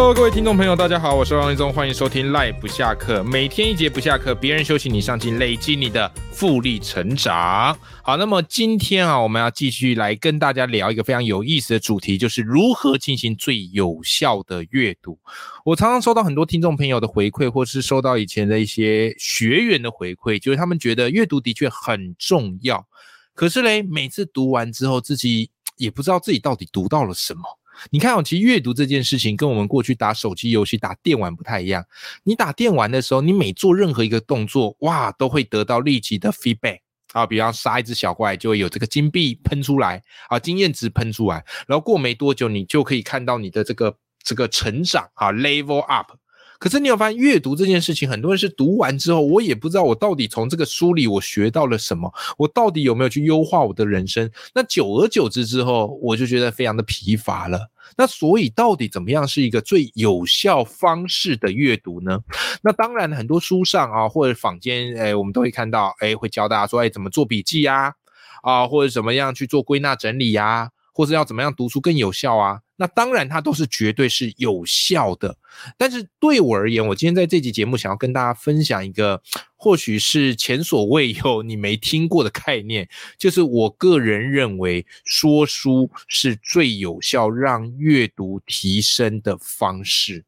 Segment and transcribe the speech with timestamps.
[0.00, 7.76] Hello，各位听众朋友，大家好，我是王立忠，欢迎收听 Live 不下课，每天一节不下课，别人休息你上进，累积你的复利成长。
[8.04, 15.18] 好，那么今天啊，我们要继续来跟大家聊一个非常有意思的主题，就是如何进行最有效的阅读。
[15.64, 22.86] 我常常收到很多听众朋友的回馈，或是收到以前的一些学员的回馈，就是他们觉得阅读的确很重要，
[23.34, 27.42] 可是嘞，每次读完之后，自己也不知道自己到底读到了什么。
[27.90, 31.84] 你看哦，其实阅读这件事情跟我们过去打手机游戏、打电玩不太一样。
[32.24, 36.80] 你打电玩的时候，你每做任何一个动作，哇，都会得到立即的 feedback
[37.12, 46.17] 啊，比方杀一只小怪，就会有这个金币喷出来啊，经验值喷出来，然后过没多久，你就可以看到你的这个这个成长啊，level up。
[46.58, 54.28] 可是你有发现，阅读这件事情，很多人是读完之后，我也不知道我到底从这个书里我学到了什么，我到底有没有去优化我的人生？
[54.54, 57.70] 那久而久之之后，我就觉得非常的疲乏了。
[57.96, 62.18] 那所以到底怎么样是一个最有效方式的阅读呢？
[62.62, 67.94] 那当然，很多书上啊或者坊间，哎，我们都会看到，哎，会教大家说，哎，怎么做笔记呀、
[68.42, 72.60] 啊，或者怎么样去做归纳整理呀、或者要怎么样读书更有效啊？
[72.74, 75.36] 那当然，它都是绝对是有效的。
[75.76, 79.22] 但是对我而言，我今天在这集节目想要跟大家分享一个，
[79.54, 90.24] 或许是前所未有、你没听过的概念，就是我个人认为说书是最有效让阅读提升的方式。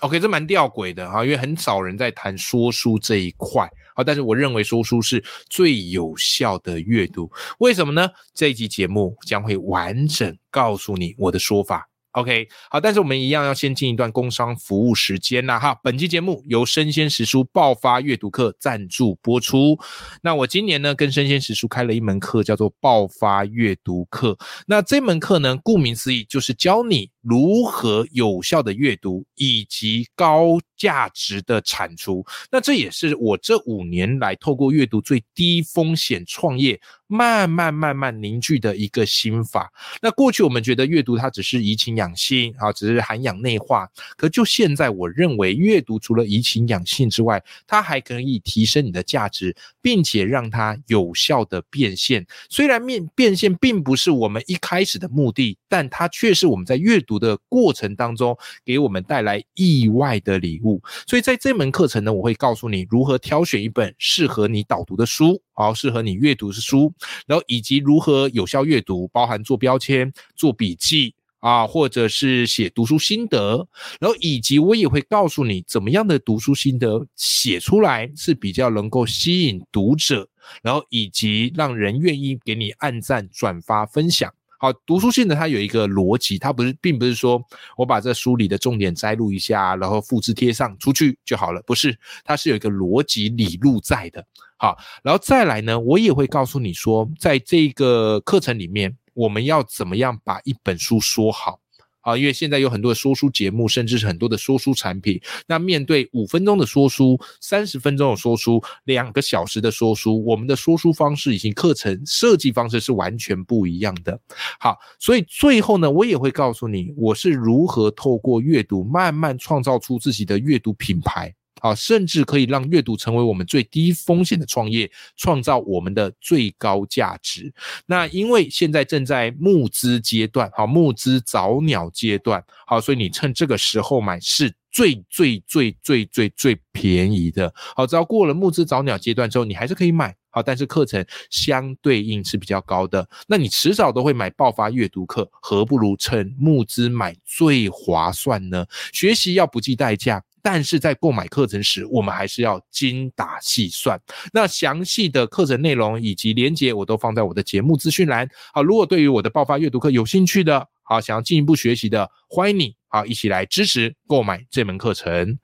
[0.00, 7.30] OK，这蛮吊诡的哈，因为很少人在谈说书这一块啊，但是我认为说书是最有效的阅读。
[7.58, 8.08] 为什么呢？
[8.34, 11.86] 这一集节目将会完整告诉你我的说法。
[12.12, 15.78] OK，好，但是我们一样要先进一段工商服务时间啦哈。
[15.80, 19.78] 本期节目由生鲜时书爆发阅读课赞助播出。
[20.20, 24.36] 那我今年呢跟生鲜时书开了一门课，叫做爆发阅读课。
[24.66, 32.24] 那这门课呢，顾名思义就是教你如何有效的阅读以及高价值的产出。
[32.50, 39.70] 那这也是我这五年来透过阅读最低风险创业，慢慢慢慢凝聚的一个心法。
[40.00, 43.88] 那过去我们觉得阅读它只是怡情养性啊，只是涵养内化。
[44.16, 52.26] 可就现在，我认为阅读除了怡情养性之外，它还可以提升你的价值，并且让它有效的变现。
[52.48, 60.80] 虽然面变现并不是我们一开始的目的，但它却是我们在阅读读的过程当中给我们带来意外的礼物。
[61.08, 66.92] 所以在这门课程呢，我会告诉你如何挑选一本适合你导读的书，好，适合你阅读的书，
[67.26, 71.12] 然后以及如何有效阅读，包含做标签、做笔记。
[71.40, 73.66] 啊，或者是写读书心得，
[73.98, 80.28] 然后以及我也会告诉你怎么样的读书心得写出来是比较能够吸引读者，
[80.62, 84.30] 然后以及让人愿意给你按赞、转发、分享。
[84.60, 87.42] 好，读书性的它有一个逻辑，它不是，并不是说
[87.78, 94.22] 我把这书里的重点摘录一下，然后复制贴上出去就好了，不是，它是有一个逻辑理路在的。
[94.58, 98.94] 好，然后再来呢，我也会告诉你说，在这个课程里面。
[99.12, 101.58] 我们要怎么样把一本书说好
[102.00, 102.16] 啊？
[102.16, 105.20] 因为现在有很多的说书节目，甚至是很多的说书产品。
[105.46, 114.18] 那面对五分钟的说书、三十分钟的说书、两个小时的说书，我们的说书方式以及课程设计方式是完全不一样的。
[114.58, 121.34] 好，所以最后呢，我也会告诉你，我是如何透过阅读慢慢创造出自己的阅读品牌。
[121.60, 127.52] 啊，甚至可以让阅读成为我们最低风险的创业，创造我们的最高价值。
[127.86, 137.52] 那因为现在正在募资阶段，好，募资早鸟阶段，好，所以你趁这个时候买是最最最最最最便宜的。
[137.76, 140.14] 好，只要过了募资早鸟阶段之后，你还是可以买。
[140.32, 148.64] 好，但是课程相对应是比较高的，那你迟早都会买爆发阅读课，何不如趁募资买最划算呢？
[148.92, 150.22] 学习要不计代价。
[150.42, 154.00] 但是在购买课程时，我们还是要精打细算。
[154.32, 158.28] 那详细的课程内容以及连结，我都放在我的节目资讯栏。
[158.52, 165.38] 好，如果对于我的爆发阅读课有兴趣的，好，想要进一步学习的，欢迎你，好，一起来支持购买这门课程。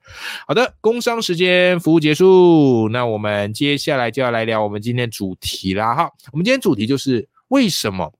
[0.47, 5.95] 好的，工商时间服务结束，那我们接下来就要来聊我们今天主题啦。
[5.95, 8.13] 哈，我们今天主题就是为什么？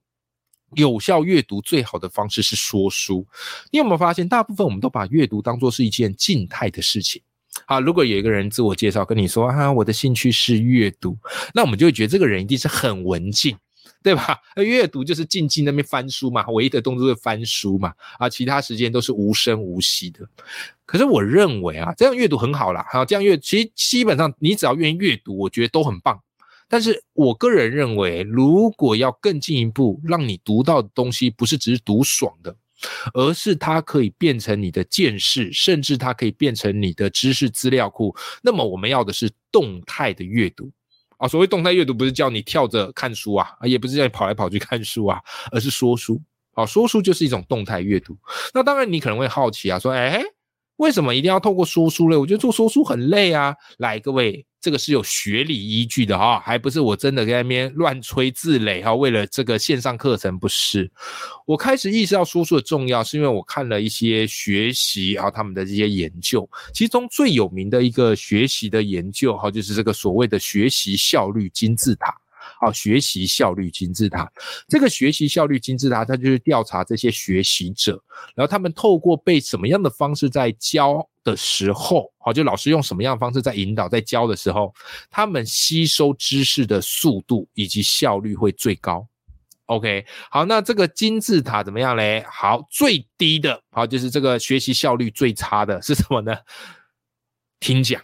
[0.75, 3.25] 有效阅读最好的方式是说书。
[3.71, 7.21] 你有没有发现，大部分我们都把阅读当做是一件静态的事情？
[7.65, 11.17] 好，如果有一个人自我介绍跟你说啊，我的兴趣是阅读，
[11.53, 13.57] 那我们就会觉得这个人一定是很文静。
[14.03, 14.37] 对吧？
[14.55, 20.25] 阅读就是静静那边翻书嘛，唯一的动作是翻书嘛，啊，其他时间都是无声无息的。
[20.85, 26.21] 可是我认为啊，这样阅读很好啦，好，这样阅其实基本上你只要愿意阅读，我觉得都很棒。
[26.69, 32.55] 但是我个人认为，如果要更进一步，让你读到的东西不是只是读爽的，
[33.13, 40.69] 而是它可以变成你的见识，甚至它可以变成你的知识资料库，那么我们要的是动态的阅读
[41.17, 41.27] 啊。
[41.27, 45.21] 所谓动态阅读，不是叫你跳着看书啊，也不是叫你跑来跑去看书啊，
[45.51, 46.21] 而是说书
[46.53, 46.65] 啊。
[46.65, 48.17] 说书就是一种动态阅读。
[48.53, 50.21] 那当然，你可能会好奇啊，说，哎。
[50.77, 52.19] 为什么一定要透过说书呢？
[52.19, 53.55] 我觉得做说书很累啊！
[53.79, 58.93] 来，各位，这个是有学理依据的哈，还不是我真的在那边乱吹自擂哈。
[58.93, 60.91] 为了这个线上课程，不是。
[61.45, 72.13] 我开始意识到输出的重要，是因为我看了一些学习啊，他们的这些研究，其中最有名的一个学习的研究哈，就是这个所谓的学习效率金字塔。
[72.59, 74.29] 好，学习效率金字塔，
[74.67, 78.03] 这个学习效率金字塔，它就是调查这些学习者，
[78.35, 84.73] 然后他们透过被什么样的方式在教的时候，好，就老师用什么样的方式在引导，在教的时候，
[85.09, 89.05] 他们吸收知识的速度以及效率会最高。
[89.65, 92.25] OK，好，那这个金字塔怎么样嘞？
[92.29, 96.37] 好，最低的，好，就是这个学习效率最差的是什么呢？
[97.59, 98.01] 听讲，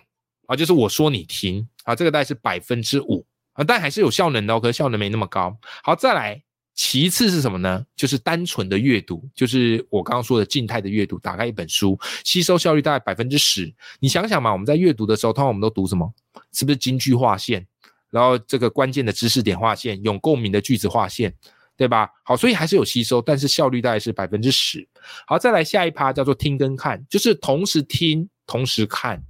[0.48, 3.26] 啊，就是我说你听，啊，这个大概是百分之五。
[3.54, 5.56] 啊，但还是有效能的哦，可是效能没那么高。
[5.84, 6.44] 好，再来，
[6.76, 7.86] 其次是什么呢？
[7.96, 13.72] 就是单纯的阅读，就是我刚刚说的静态的阅读，打开一本书，吸收效率大概百分之十。
[14.00, 16.12] 你想想嘛，我们在阅读的时候，通常我们都读什么？
[16.52, 17.66] 是不是金句划线？
[18.10, 21.34] 然后这个关键的知识点划线，有共鸣的句子划线，
[21.78, 22.10] 对吧？
[22.24, 24.88] 好，所以还是有吸收，但是效率大概是百分之十。
[25.28, 29.24] 好，再来下一趴叫做听跟看，就是同时听，同时看。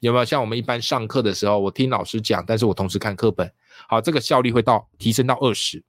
[0.00, 3.50] 有没有像我们一般上课的时候，我听老师讲，但是我同时看课本，
[3.86, 5.82] 好，这个效率会到提升到二十。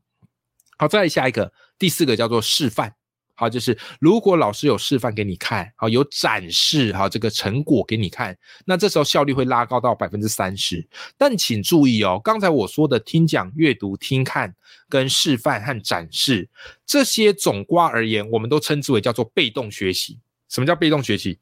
[0.81, 2.91] 好，再来下一个，第四个叫做示范，
[3.35, 8.35] 好，就是如果老师有示范给你看，好，有展示，哈，这个成果给你看，
[8.65, 10.83] 那这时候效率会拉高到百分之三十。
[11.19, 14.55] 但请注意哦，刚才我说的听讲、阅读、听看
[14.89, 16.49] 跟示范和展示
[16.83, 20.17] 这些总瓜而言，我们都称之为叫做被动学习。
[20.49, 21.37] 什么叫被动学习？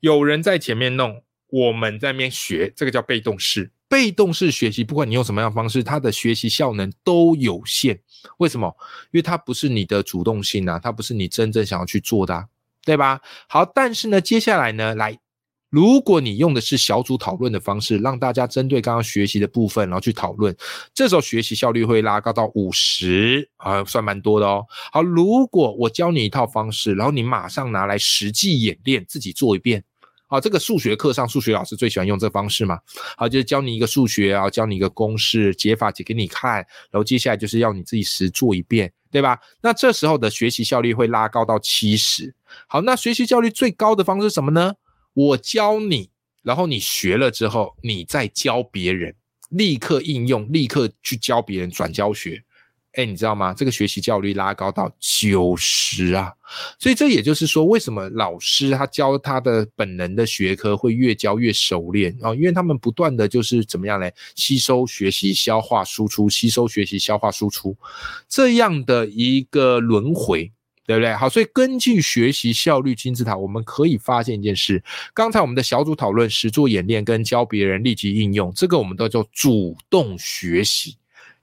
[0.00, 1.22] 有人在前面弄。
[1.50, 3.70] 我们在面学，这个叫被动式。
[3.88, 7.98] 被动式学习，不管你用什么样的方式，它的学习效能都有限。
[8.36, 8.76] 为什么？
[9.12, 12.48] 因为它不是你的主动性啊，它不是你真正想要去做的，
[12.84, 13.20] 对吧？
[13.48, 15.18] 好，但是呢，接下来呢，来，
[15.70, 20.54] 如果你用的是小组讨论的方式，让大家针对刚刚学习的部分，然后去讨论，
[20.92, 24.66] 这时候学习效率会拉高到五十啊，算蛮多的哦。
[24.92, 29.82] 好，如果我教你一套方式，然后你马上拿来实际演练，自己做一遍。
[30.30, 32.78] 好，这个数学课上，数学老师最喜欢用这方式嘛？
[33.16, 36.56] 好，就是教你一个数学啊，教你一个公式，解法解给你看，
[36.90, 39.40] 然后接下来就是要你自己实做一遍，对吧？
[39.62, 42.34] 那这时候的学习效率会拉高到七十。
[42.66, 44.74] 好，那学习效率最高的方式是什么呢？
[45.14, 46.10] 我教你，
[46.42, 49.14] 然后你学了之后，你再教别人，
[49.48, 52.44] 立刻应用，立刻去教别人，转教学。
[52.94, 53.54] 哎，你知道吗？
[53.54, 56.32] 这个学习效率拉高到九十啊！
[56.78, 62.34] 所以这也就是说，为什么老师他教他的本能的学科会越教越熟练啊？
[62.34, 64.12] 因为他们不断的就是怎么样嘞？
[64.34, 67.76] 吸收、学习、消化、输出，吸收、学习、消化、输出，
[68.28, 70.50] 这样的一个轮回，
[70.86, 71.14] 对不对？
[71.14, 80.96] 好，所以根据学习效率金字塔，我们可以发现一件事：刚才我们的小组讨论、实做演练跟教别人立即应用，这个我们都叫主动学习。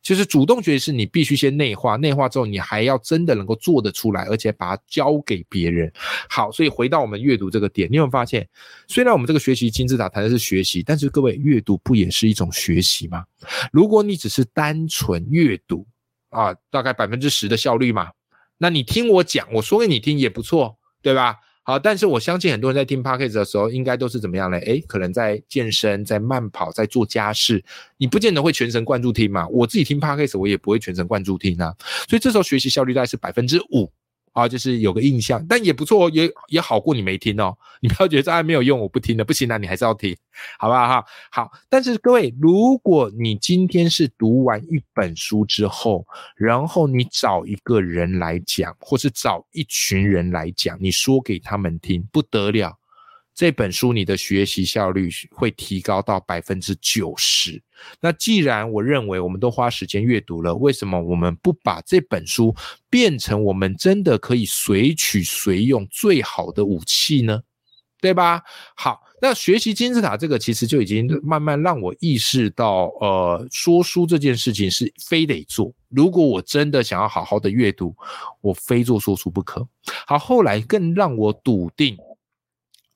[0.06, 5.92] 就是主动学习是你必须先内化，内化之后你还要真的能够做得出来，而且把它交给别人。
[6.30, 8.48] 好，所以回到我们阅读这个点，你有发现，
[8.88, 13.26] 虽然我们这个学习金字塔谈的是学习，但是各位阅读不也是一种学习吗？
[13.72, 15.84] 如果你只是单纯阅读
[16.30, 18.12] 啊，大概百分之十的效率嘛，
[18.60, 21.36] 那你听我讲，我说给你听也不错，对吧？
[21.68, 24.58] 好，但是我相信很多人在听 podcast 的时候，应该都是怎么样呢？
[24.60, 27.64] 诶，可能在健身、在慢跑、在做家事，
[27.98, 29.48] 你不见得会全神贯注听嘛。
[29.48, 31.74] 我自己听 podcast，我也不会全神贯注听啊。
[32.08, 33.92] 所以这时候学习效率大概是百分之五。
[34.36, 37.58] 啊，就是有个印象，但也不错，也也好过你没听哦。
[37.80, 40.14] 你不要觉得这还没有用，我不听了，不行啊，你还是要听，
[40.60, 41.06] 好不好哈？
[41.32, 52.78] 好，但是各位，如果你今天是读完一本书之后，然后你找一个人来讲，或是找一群人来讲，你说给他们听，不得了。
[53.36, 57.62] 这本书你的学习效率会提高到百分之九十。
[58.00, 62.56] 那既然我认为我们都花时间阅读了，为什么我们不把这本书
[62.90, 67.42] 变成我们真的可以随取随用最好的武器呢？
[68.02, 68.44] 对吧？
[68.76, 75.74] 好，那学习金字塔这个其实就已经慢慢让我意识到，呃，说书这件事情是非得做。
[75.90, 77.96] 如果我真的想要好好的阅读，
[78.42, 79.68] 我非做说书不可。
[80.06, 81.98] 好，后来更让我笃定，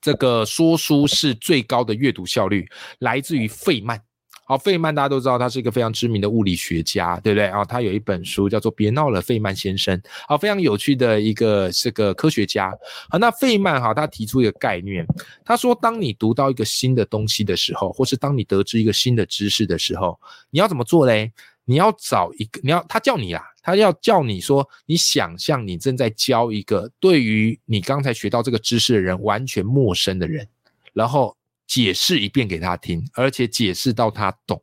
[0.00, 2.68] 这个说书是最高的阅读效率，
[3.00, 4.00] 来自于费曼。
[4.44, 7.64] 好，费曼大家都知道，他是一个非常知名的物理学家，对不对啊？
[7.64, 9.96] 他有一本书叫做《别闹了，费曼先生》。
[10.26, 12.72] 好，非常有趣的一个这个科学家。
[13.08, 15.06] 好，那费曼哈，他提出一个概念，
[15.44, 20.18] 他说，当你读到一个新的东西的时候，或是当你得知一个新的知识的时候，
[20.50, 21.30] 你要怎么做嘞？
[21.64, 30.46] 你要找一个，你要他叫你啦，他要叫你说，你想象你正在教一个对于你刚才学到这个知识的人完全陌生的人，
[30.92, 31.36] 然后。
[31.72, 34.60] 解释一遍给他听，而且解释到他懂。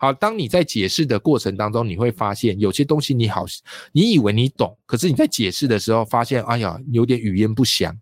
[0.00, 3.46] 好，当你在解释的过程当中，你会发现有些东西你好，
[3.92, 7.96] 你以为你懂，可是你在解释的时候发现，哎呀，有点语言不详，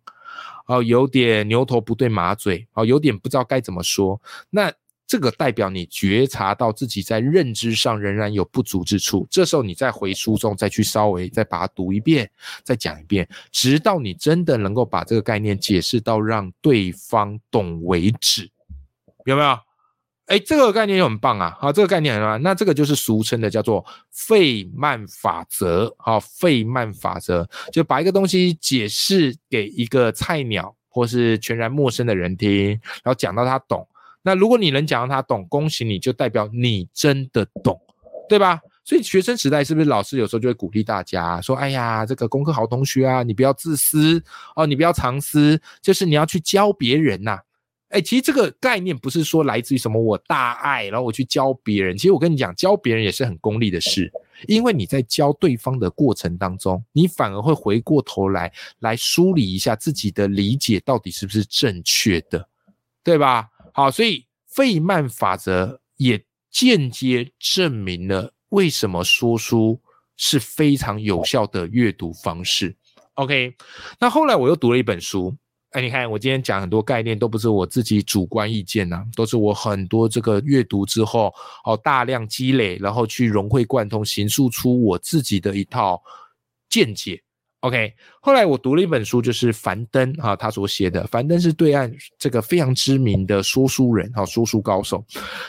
[0.66, 4.18] 哦，有点牛头不对马嘴，哦，有点不知道该怎么说。
[4.48, 4.72] 那。
[5.06, 12.30] 这个代表你觉察到自己在认知上仍然有不足之处，这时候你再回书中再去稍微再把它读一遍，
[12.62, 18.50] 再讲一遍，直到你真的能够把这个概念解释到让对方懂为止，
[19.26, 19.58] 有没有？
[20.26, 21.54] 哎，这个概念很棒啊！
[21.60, 22.40] 好，这个概念很棒。
[22.40, 25.94] 那这个就是俗称的叫做费曼法则。
[25.98, 32.68] 好，费曼法则就把一个东西解释给一个菜鸟或是全然陌生的人听，
[33.02, 33.86] 然后讲到他懂。
[34.22, 37.80] 那如果你能讲让他懂，恭喜你，就代表你真的懂，
[38.28, 38.60] 对吧？
[38.84, 44.22] 所以学生时代是不是老师有时候就会鼓励大家说：“哎呀，这个功课好同学啊，你不要自私
[44.56, 47.38] 哦，你不要藏私，就是你要去教别人呐。”
[47.90, 51.96] 哎，其实这个概念不是说来自于什么我大爱，然后我去教别人。
[51.96, 54.10] 其实我跟你讲，教别人也是很功利的事，
[54.48, 62.48] 因为你在教对方的过程当中，你反而会回过头来来梳理一下自己的理解到底是不是正确的，
[63.04, 63.46] 对吧？
[63.72, 69.80] 好，所以费曼法则也间接证明了为什么说书
[70.16, 72.76] 是非常有效的阅读方式。
[73.14, 73.54] OK，
[73.98, 75.34] 那后来我又读了一本书，
[75.70, 81.32] 哎，你看我今天讲很多概念都不是我自己主观意见呐，都是我很多这个阅读之后，
[81.64, 86.02] 哦，大量积累，然后去融会贯通，形塑出我自己的一套
[86.68, 87.22] 见解。
[87.62, 91.06] OK，后来我读了一本书，就是樊登啊，他所写的。
[91.06, 91.88] 樊登是对岸
[92.18, 95.04] 这个非常知名的说书人，哈，说书高手。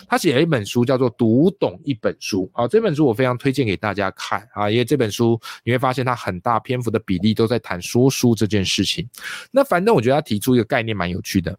[0.08, 2.46] 他写了一本书，叫做《读懂一本书》。
[2.54, 9.10] 好，这本书我非常推荐给大家看啊，因为这本书你会发现他很大篇幅的比例都在谈说书这件事情。
[9.50, 11.58] 那樊登我觉得他提出一个概念蛮有趣的，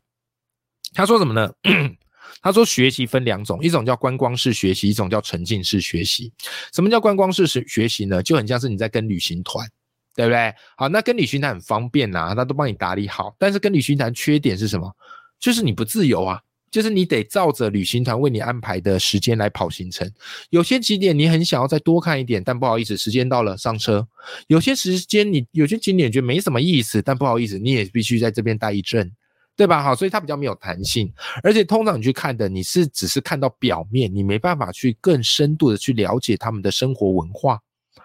[0.92, 1.52] 他说什么呢？
[2.40, 6.32] 他说学习分两种，一种叫观光式学习，一种叫沉浸式学习。
[6.72, 8.22] 什么叫观光式学学习呢？
[8.22, 9.68] 就很像是你在跟旅行团。
[10.14, 10.54] 对不对？
[10.76, 13.34] 好，那跟旅行团很方便呐，他都帮你打理好。
[13.38, 14.94] 但是跟旅行团缺点是什么？
[15.40, 16.40] 就是你不自由啊，
[16.70, 20.10] 就是你得照着旅行团为你安排的时间来跑行程。
[20.50, 24.06] 有些景点你很想要再多看一点，但不好意思，时间到了上车。
[24.46, 29.10] 有些时间你有些景点觉得没什么意思，但不好意思，你也必须在这边待一阵，
[29.56, 29.82] 对吧？
[29.82, 37.60] 好，所以它比较没有弹性，而且通常你去看的，你是只是看到表面，你没办法去更深度的去了解他们的生活文化。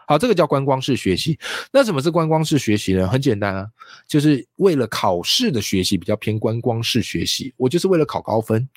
[0.08, 1.38] 好，这个叫观光式学习。
[1.72, 3.08] 那什么是观光式学习呢？
[3.08, 3.68] 很简单啊，
[4.08, 7.54] 就是为了考试的学习比较偏观光式学习。
[7.58, 8.68] 我就是为了考高分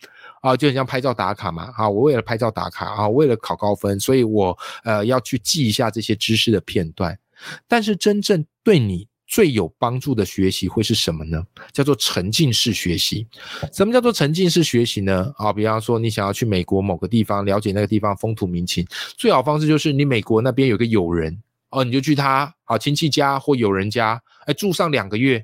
[0.43, 1.73] 啊，就很像拍照打卡嘛。
[1.77, 7.19] 啊，我为了拍照打卡啊，为了考高分，所以我呃要去记一下这些知识的片段。
[7.67, 9.09] 但是真正对你。
[9.33, 11.43] 最有帮助的学习会是什么呢？
[11.73, 13.27] 叫做沉浸式学习。
[13.73, 15.33] 什么叫做沉浸式学习呢？
[15.39, 18.87] 啊，比方说你想要去美国某个地方了解那个地方风土民情，
[19.17, 25.39] 最好方式就是你美国那边有个友人哦，你就去他好亲戚家或友人家，哎，住上两个月，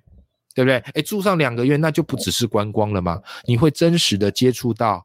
[0.54, 0.76] 对不对？
[0.92, 3.18] 哎，住上两个月，那就不只是观光了吗？
[3.46, 5.02] 你会真实的接触到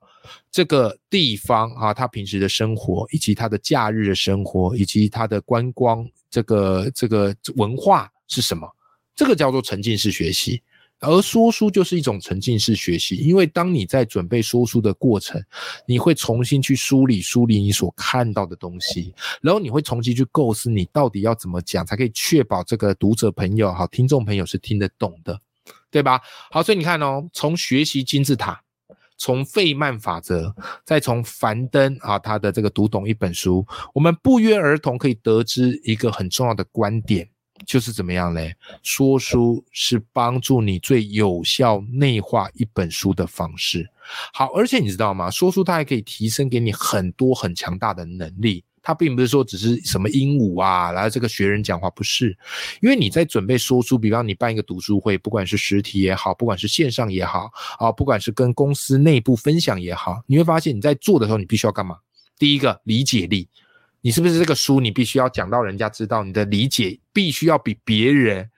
[0.51, 8.09] 这个地方啊，他平时的生活，以及他的假日的生活，以及他的观光这个这个文化。
[8.33, 8.67] 是什么？
[9.15, 10.63] 这个叫做沉浸式学习，
[10.99, 13.15] 而说书就是一种沉浸式学习。
[13.17, 15.39] 因为当你在准备说书的过程，
[15.85, 25.39] 你会重新去梳理梳理你所看到的东西，然后你会重新去构思你到底要怎么讲，才可以确保这个读者朋友、好听众朋友是听得懂的，
[25.91, 26.19] 对吧？
[26.49, 28.63] 好，所以你看哦，从学习金字塔，
[29.15, 33.63] 从费曼法则，再从樊登啊他的这个读懂一本书，
[33.93, 37.29] 我们不约而同可以得知一个很重要的观点。
[37.65, 38.55] 就是怎么样嘞？
[38.81, 43.89] 说书是帮助你最有效内化一本书的方式。
[44.33, 45.29] 好，而且你知道吗？
[45.29, 48.63] 说书它还可以提升给你很多很强大的能力。
[48.85, 52.37] 它并不是说只是什么鹦鹉啊，然后这个学人讲话不是。
[52.81, 61.95] 因为你在准备说书，比方你办一个读书会，不管是实体也好，不管是线上也好，啊，不管是跟公司内部分享也好，你会发现你在做的时候，你必须要干嘛？
[62.37, 63.47] 第一个理解力。
[64.05, 68.49] 你是不是这个书你必须要讲到人家知道，你的理解必须要比别人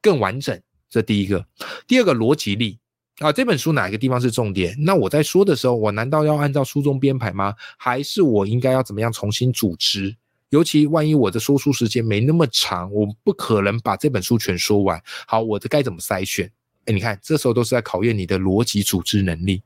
[0.00, 0.56] 更完整。
[0.88, 1.44] 这第一个，
[1.88, 2.78] 第二个逻辑力
[3.18, 4.76] 啊，这本书哪一个地方是重点？
[4.78, 7.52] 那我在说的时候，我难道要按照书中编排吗？
[7.76, 10.14] 还是我应该要怎么样重新组织？
[10.50, 15.02] 尤其万一我的说书时间没那么长，我不可能把这本书全说完。
[15.26, 16.48] 好，我这该怎么筛选？
[16.84, 19.62] 哎，你看，这时候都是在考验你的逻辑组织能力。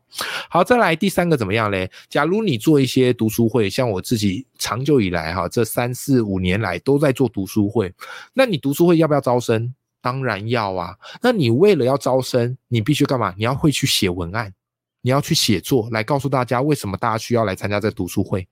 [0.51, 1.91] 好，再来第三个怎么样嘞？
[2.09, 7.93] 假如你做一些读书会，像我自己长久以来哈，这三四五年来都在做读书会，
[8.35, 9.75] 那你读书会要不要招生？
[10.01, 10.95] 当然要啊。
[11.23, 13.35] 那你为了要招生，你必须干嘛？
[13.37, 14.53] 你要会去写文案，
[15.01, 18.47] 你要去写作，来告诉大家为什么大家需要来参加这读书会。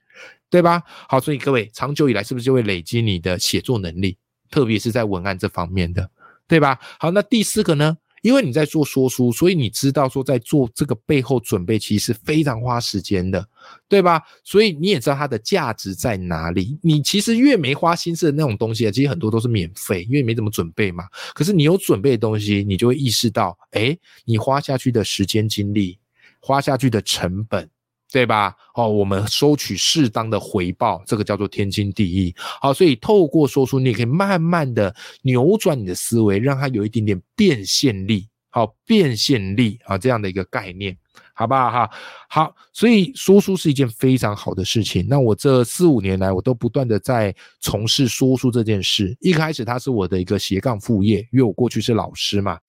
[0.48, 0.80] 对吧？
[1.08, 4.16] 好，所以各位长久以来是不是就会累积你的写作能力，
[4.48, 6.08] 特别是在文案这方面的，
[6.46, 6.78] 对吧？
[7.00, 7.98] 好，那第四个呢？
[8.24, 13.46] 因为你在做说书，所以你知道说在做这个背后准备其实非常花时间的，
[13.86, 14.22] 对吧？
[14.42, 16.78] 所以你也知道它的价值在哪里。
[16.82, 21.04] 你其实越没花心思的那种东西，其实很多都是免费，因为没怎么准备嘛。
[21.34, 25.98] 可是你有准备的东西，你就会意识到，哎，你花下去的时间精力，
[26.40, 27.68] 花下去的成本。
[28.14, 28.54] 对吧？
[28.76, 32.32] 哦，我们收取适当的回报，这个叫做天经地义。
[32.60, 38.28] 好，所以透过说书，你也可以慢慢的扭转你的思维，让它有一点点变现力。
[38.50, 40.96] 好，变现力啊，这样的一个概念，
[41.32, 41.72] 好不好？
[41.72, 41.90] 哈，
[42.28, 45.04] 好，所以说书是一件非常好的事情。
[45.08, 49.16] 那我这四五年来，我都不断的在从事说书这件事。
[49.20, 52.60] 一开始它是我的一个斜杠副业，因为我过去是老师嘛。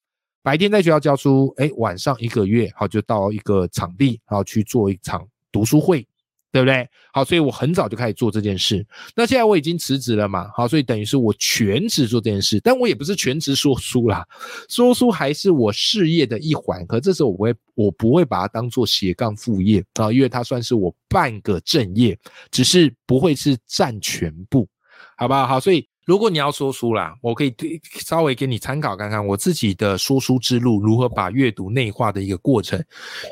[0.41, 6.05] 白天在学校教书，哎，晚上一个月，好就到一个场地，然后去做一场读书会，
[6.51, 6.85] 对不对？
[7.13, 8.85] 好，所以我很早就开始做这件事。
[9.15, 14.27] 那现在我已经辞职了嘛，好，所以等于是我全职做这件事，但我也不是全职说书啦，
[14.67, 16.85] 说书还是我事业的一环。
[16.87, 22.19] 可这时候我会，我不会把它当做斜杠副业啊，因为它算是我半个正业，
[22.51, 24.67] 只是不会是占全部，
[25.15, 25.47] 好不好？
[25.47, 25.87] 好，所以。
[26.05, 27.51] 如果你要说书啦，我可以
[27.95, 32.79] 稍微给你参考看看我自己的说书之路，如何把阅读内化的一个过程。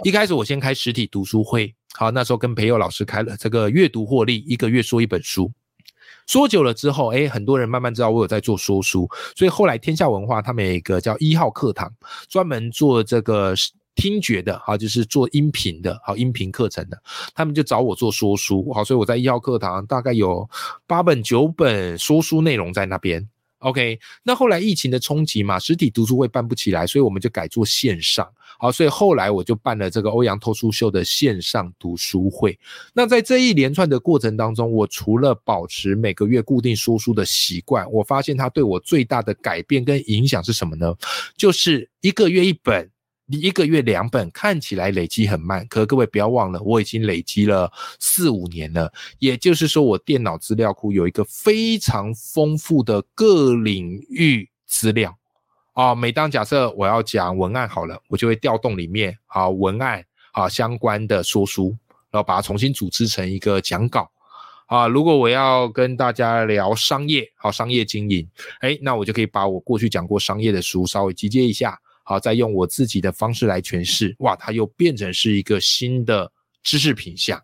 [0.04, 5.52] 一开始我先开实体读书会，好，那时候跟培友老师开了这个阅读获利，一个月说一本书，
[6.28, 11.92] 说久了之后，哎，很多人慢慢知道我有在做说书，所以后来天下文化他们有一个叫一号课堂，
[12.28, 13.54] 专门做这个。
[13.96, 17.00] 听觉的，好，就是做音频的，好，音频课程的，
[17.36, 20.50] 他们就找我做说书，好，所以我在一号课堂大概有
[20.88, 23.30] 八本九本说书内容在那边。
[23.60, 28.28] OK，那后来疫情的冲击嘛，实体读书会办不起来，所以我们就改做线上，
[28.64, 32.58] 好，所以后来我就办了这个欧阳脱书秀的线上读书会。
[32.94, 40.96] 那在这一连串的过程当中，我除了保持每个月固定说书的习惯，我发现它对我最大的改变跟影响是什么呢？
[41.36, 42.90] 就是一个月一本。
[43.26, 48.92] 你一个月两本看起来累积很慢，可各位不要忘了，我已经累积了四五年了。
[49.20, 55.18] 也就是说，我电脑资料库有一个非常丰富的各领域资料
[55.74, 55.94] 啊。
[55.94, 61.76] 每当假设我要讲文案好了，我就会调动里面啊文案啊相关的说书，
[62.10, 64.10] 然后把它重新组织成一个讲稿
[64.68, 64.88] 啊。
[64.88, 68.28] 如果我要跟大家聊商业，好商业经营，
[68.62, 71.80] 哎，那我就可以把我过去讲过商业的书稍微集结一下。
[72.06, 76.30] 好，再用我自己的方式来诠释，哇，它又变成是一个新的
[76.62, 77.42] 知识品项，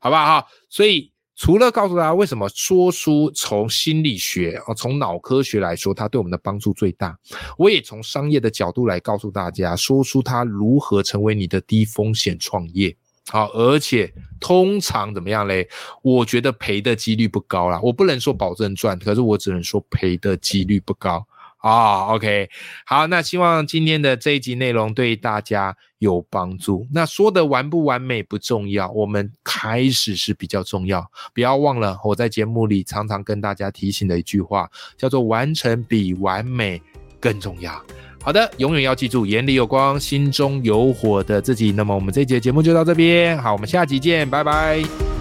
[0.00, 0.44] 好不好？
[0.68, 7.18] 所以除了告诉大家为什么说书从心理学啊，从脑科学来说，它对我们的帮助最大，
[7.56, 12.94] 我也从商业的角度来告诉大家，说书它如何成为你的低风险创业。
[13.30, 15.66] 好，而且通常怎么样嘞？
[16.02, 21.26] 我觉得赔的几率不高啦，我不能说保证赚，可是我只能说赔的几率不高。
[21.60, 22.48] 啊，OK，
[22.86, 26.86] 好，那希望今天的这一集内容对大家有帮助。
[26.90, 31.04] 那说的完不完美不重要，我们开始是比较重要。
[31.34, 36.80] 不要忘了我在节目里常常跟大家提醒的一句话，叫做“完成比完美
[37.20, 37.78] 更重要”。
[38.22, 41.72] 好的，永远要记住，眼里有光，心中有火的自己。
[41.72, 45.19] 那么我们这一节节目就到这边，好，我们下集见，拜拜。